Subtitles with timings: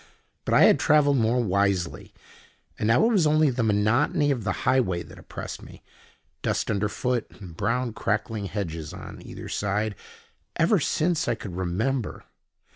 [0.45, 2.11] But I had travelled more wisely,
[2.79, 7.27] and now it was only the monotony of the highway that oppressed me—dust under foot
[7.39, 9.93] and brown crackling hedges on either side,
[10.55, 12.23] ever since I could remember.